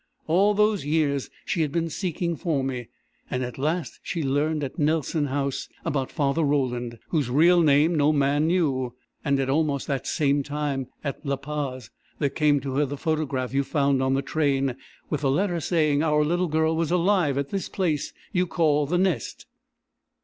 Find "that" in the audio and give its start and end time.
9.85-10.07